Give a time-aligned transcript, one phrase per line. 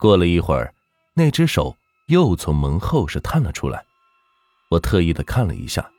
[0.00, 0.72] 过了一会儿，
[1.12, 3.84] 那只手又从门后是探了出来。
[4.70, 5.90] 我特意的看了一下，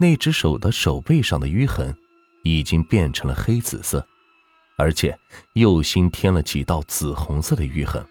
[0.00, 1.96] 那只手的手背上的淤痕
[2.42, 4.04] 已经变成了黑紫色，
[4.76, 5.16] 而且
[5.52, 8.04] 又新添了几道紫红色的淤痕。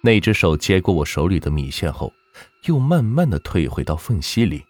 [0.00, 2.12] 那只手接过我手里的米线后，
[2.66, 4.64] 又慢慢的退回到缝隙里。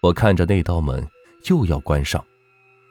[0.00, 1.06] 我看着那道门
[1.44, 2.24] 又要关上。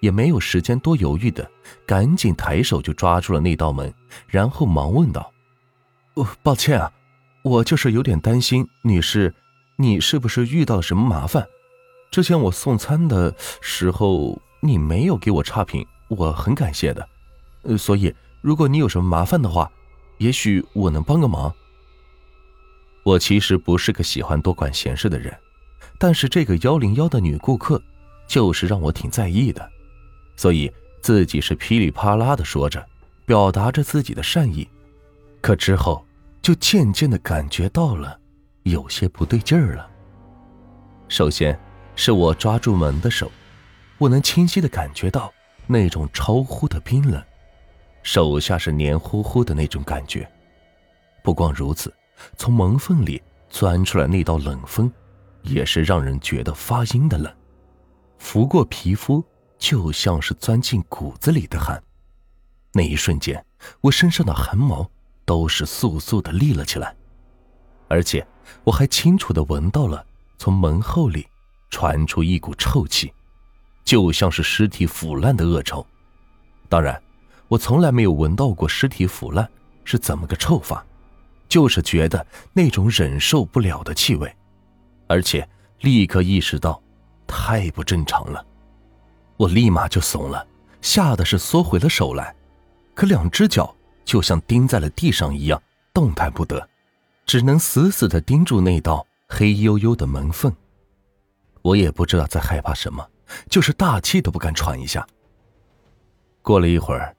[0.01, 1.51] 也没有时间多犹豫的，
[1.85, 3.93] 赶紧抬手就抓住了那道门，
[4.27, 5.29] 然后忙问道
[6.15, 6.91] ：“哦，抱歉啊，
[7.43, 9.33] 我就是有点担心，女士，
[9.77, 11.47] 你是不是遇到了什么麻烦？
[12.11, 17.07] 之前我送餐的时候你没有给我差评，我很感谢的。
[17.61, 19.71] 呃，所以如果你有什么麻烦的话，
[20.17, 21.53] 也许我能帮个忙。
[23.03, 25.33] 我其实不是个喜欢多管闲事的人，
[25.97, 27.81] 但是这个幺零幺的女顾客，
[28.27, 29.69] 就是让我挺在意的。”
[30.35, 30.71] 所以
[31.01, 32.85] 自己是噼里啪啦的说着，
[33.25, 34.67] 表达着自己的善意，
[35.41, 36.05] 可之后
[36.41, 38.19] 就渐渐的感觉到了
[38.63, 39.89] 有些不对劲儿了。
[41.07, 41.57] 首先
[41.95, 43.31] 是我抓住门的手，
[43.97, 45.33] 我能清晰的感觉到
[45.67, 47.23] 那种超乎的冰冷，
[48.03, 50.29] 手下是黏糊糊的那种感觉。
[51.23, 51.93] 不光如此，
[52.37, 54.91] 从门缝里钻出来那道冷风，
[55.43, 57.33] 也是让人觉得发阴的冷，
[58.17, 59.23] 拂过皮肤。
[59.57, 61.83] 就像是钻进骨子里的寒，
[62.71, 63.45] 那一瞬间，
[63.81, 64.89] 我身上的汗毛
[65.29, 66.95] 都是簌簌的立了起来，
[67.87, 68.25] 而且
[68.63, 70.03] 我还清楚的闻到了
[70.39, 71.23] 从门后里
[71.69, 73.13] 传出一股臭气，
[73.85, 75.85] 就像是尸体腐烂的恶臭。
[76.67, 76.99] 当然，
[77.47, 79.47] 我从来没有闻到过尸体腐烂
[79.83, 80.83] 是怎么个臭法，
[81.47, 84.35] 就是觉得那种忍受不了的气味，
[85.05, 85.47] 而且
[85.81, 86.81] 立刻意识到
[87.27, 88.43] 太不正常了。
[89.37, 90.43] 我立马就怂了，
[90.81, 92.35] 吓得是缩回了手来，
[92.95, 93.75] 可两只脚
[94.09, 95.61] 就像钉在了地上一样，
[95.93, 96.67] 动弹不得，
[97.27, 100.51] 只能死死的盯住那道黑黝黝的门缝。
[101.61, 103.07] 我也不知道在害怕什么，
[103.51, 105.07] 就是大气都不敢喘一下。
[106.41, 107.15] 过了一会儿，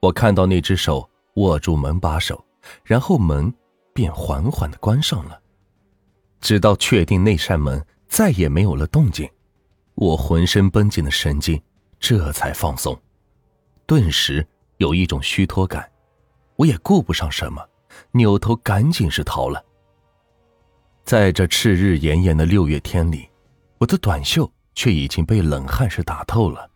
[0.00, 2.44] 我看到那只手握住门把手，
[2.82, 3.54] 然后门
[3.94, 5.40] 便缓缓的关上了，
[6.40, 9.30] 直到确定那扇门再也没有了动静。
[9.94, 11.62] 我浑身绷紧的神经
[12.00, 13.00] 这才放松，
[13.86, 14.44] 顿时
[14.78, 15.88] 有一种虚脱感。
[16.62, 17.68] 我也顾不上什么，
[18.12, 19.64] 扭头赶紧是逃了。
[21.04, 23.28] 在这炽日炎炎的六月天里，
[23.78, 26.70] 我的短袖却已经被冷汗是打透了。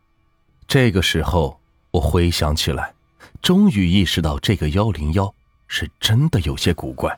[0.66, 1.60] 这个时候，
[1.92, 2.92] 我回想起来，
[3.40, 5.32] 终于意识到这个幺零幺
[5.68, 7.16] 是真的有些古怪，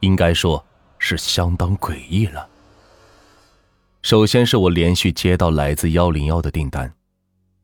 [0.00, 0.64] 应该说
[0.98, 2.48] 是相当诡异了。
[4.00, 6.94] 首先是我连续接到来自幺零幺的订单，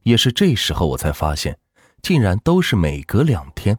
[0.02, 1.58] 也是这时候我才发现，
[2.02, 3.78] 竟然都是每隔两天，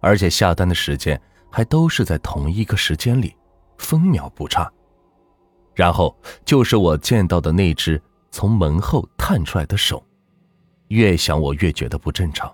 [0.00, 1.20] 而且下单的时间
[1.50, 3.34] 还都是在同一个时间里，
[3.78, 4.70] 分秒不差。
[5.74, 8.00] 然后就是我见到的那只
[8.30, 10.04] 从门后探出来的手，
[10.88, 12.52] 越想我越觉得不正常。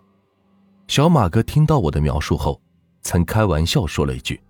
[0.88, 2.60] 小马哥听到我的描述后，
[3.02, 4.40] 曾开玩笑说了一句：“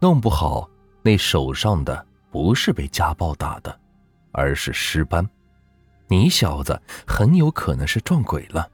[0.00, 0.68] 弄不好
[1.02, 3.78] 那手上的不是被家暴打的。”
[4.34, 5.28] 而是尸斑，
[6.08, 8.66] 你小子很有可能是撞鬼了。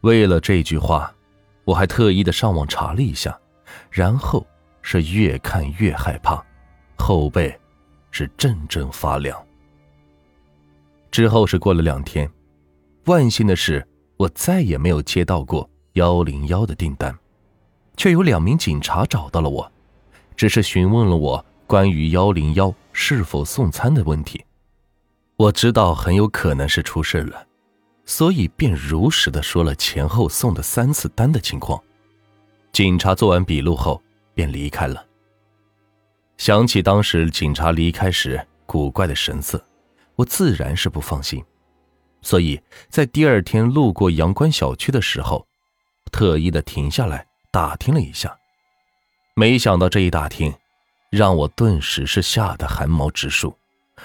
[0.00, 1.14] 为了这句话，
[1.66, 3.38] 我还特意的上网查了一下，
[3.90, 4.46] 然后
[4.80, 6.42] 是越看越害怕，
[6.96, 7.54] 后背
[8.10, 9.36] 是阵阵发凉。
[11.10, 12.30] 之后是过了两天，
[13.06, 17.12] 万幸的是，我再也没有接到过幺零幺的订单，
[17.96, 19.70] 却有两名警察找到了我，
[20.36, 21.44] 只是询问了我。
[21.66, 24.40] 关于幺零幺是否送餐的问题，
[25.36, 27.44] 我知道很有可能是出事了，
[28.06, 31.78] 所以便如实的说了前后送的三次单的情况。
[32.72, 34.00] 警察做完笔录后
[34.32, 35.04] 便离开了。
[36.38, 39.62] 想起当时警察离开时古怪的神色，
[40.14, 41.44] 我自然是不放心，
[42.22, 45.46] 所以在第二天路过阳关小区的时候，
[46.12, 48.36] 特意的停下来打听了一下，
[49.34, 50.54] 没想到这一打听。
[51.08, 53.56] 让我顿时是吓得汗毛直竖，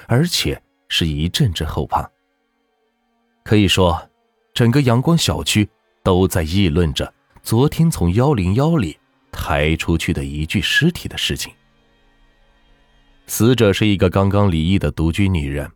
[0.08, 2.10] 而且是一阵阵后怕。
[3.52, 4.10] 可以说，
[4.54, 5.70] 整个阳光小区
[6.04, 7.14] 都在议论着
[7.44, 8.98] 昨天从幺零幺里
[9.30, 11.52] 抬出去的一具尸体的事情。
[13.28, 15.70] 死者是一个刚刚离异的独居女人，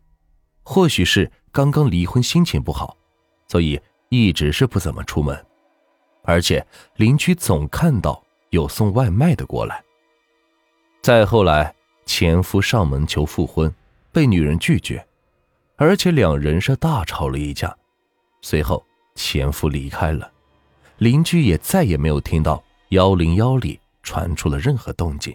[0.62, 2.96] 或许是刚刚离婚，心情不好，
[3.46, 3.78] 所以
[4.08, 5.38] 一直是不怎么出门，
[6.22, 9.84] 而且邻居总看到有送外卖的过来。
[11.02, 11.74] 再后来，
[12.06, 13.70] 前夫上门求复婚，
[14.12, 15.05] 被女人拒绝，
[15.76, 17.74] 而且两人是大吵了一架。
[18.42, 18.84] 随后，
[19.14, 20.30] 前夫离开了，
[20.98, 25.34] 邻居也再也没有听到幺零幺里传出了任何动静。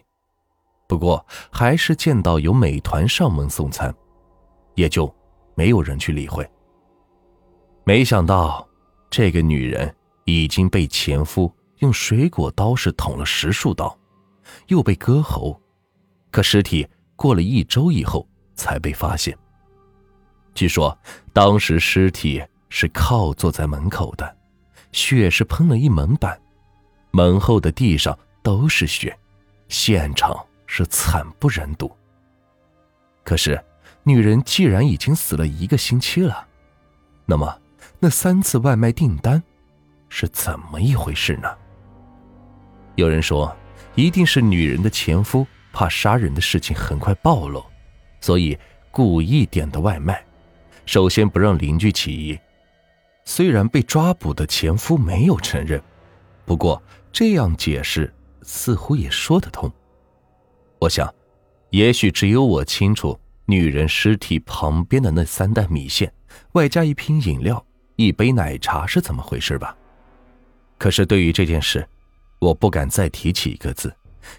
[0.87, 3.93] 不过还是见到有美团上门送餐，
[4.75, 5.13] 也就
[5.55, 6.49] 没有人去理会。
[7.83, 8.67] 没想到
[9.09, 9.93] 这个女人
[10.25, 13.97] 已经被前夫用水果刀是捅了十数刀，
[14.67, 15.59] 又被割喉，
[16.29, 19.37] 可尸体过了一周以后才被发现。
[20.53, 20.97] 据说
[21.33, 24.35] 当时尸体是靠坐在门口的，
[24.91, 26.39] 血是喷了一门板，
[27.11, 29.17] 门后的地上都是血，
[29.67, 31.91] 现场是惨不忍睹。
[33.23, 33.61] 可是，
[34.03, 36.47] 女人既然已经死了一个星期了，
[37.25, 37.59] 那么
[37.99, 39.41] 那三次外卖订单
[40.09, 41.49] 是怎么一回事呢？
[42.95, 43.55] 有人说，
[43.95, 47.63] 一定是女人的前夫怕杀人的事情很快暴露，
[48.19, 48.57] 所以
[48.91, 50.21] 故意点的外卖。
[50.85, 52.39] 首先不让邻居起疑，
[53.23, 55.81] 虽然被抓捕的前夫没有承认，
[56.45, 56.81] 不过
[57.11, 59.71] 这样解释似乎也说得通。
[60.79, 61.13] 我想，
[61.69, 66.11] 也许只有我清楚女人尸体旁边的那三袋米线，
[66.53, 67.63] 外加一瓶饮料、
[67.95, 69.77] 一杯奶茶是怎么回事吧。
[70.77, 71.87] 可是对于这件事，
[72.39, 73.95] 我不敢再提起一个字，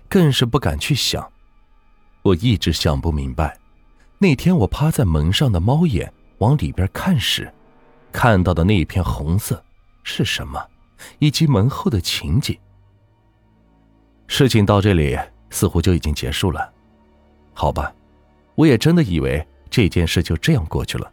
[0.08, 1.30] 更是不敢去想。
[2.22, 3.56] 我一直想不明白，
[4.18, 6.12] 那天我趴在门上的猫眼。
[6.42, 7.48] 往里边看时，
[8.10, 9.62] 看到的那片红色
[10.02, 10.60] 是什么？
[11.20, 12.58] 以及门后的情景。
[14.26, 15.16] 事情到这里
[15.50, 16.72] 似乎就已经结束了，
[17.54, 17.94] 好吧，
[18.56, 21.12] 我也真的以为这件事就这样过去了，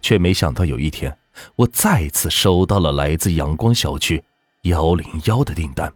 [0.00, 1.16] 却没想到有一天，
[1.56, 4.22] 我再次收到了来自阳光小区
[4.62, 5.92] 幺零幺的订单，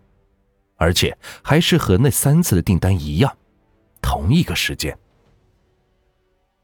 [0.77, 3.33] 而且还是和那三次的订单一样，
[4.03, 4.99] 同一个时间。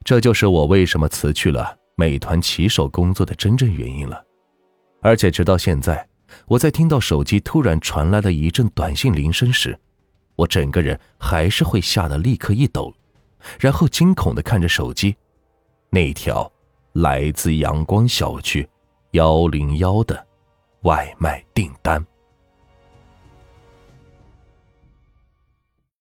[0.07, 4.25] 这就是我为什么辞去了美团骑手工作的真正原因了，
[5.03, 6.09] 而且直到现在，
[6.47, 9.77] 我在听到手机突然传来了一阵短信铃声时，
[10.37, 12.95] 我整个人还是会吓得立刻一抖，
[13.59, 15.17] 然后惊恐的看着手机，
[15.91, 16.49] 那条
[16.93, 18.65] 来自阳光小区
[19.11, 20.25] 幺零幺的
[20.83, 22.01] 外卖订单。